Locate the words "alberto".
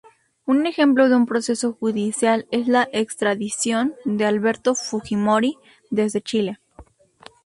4.25-4.73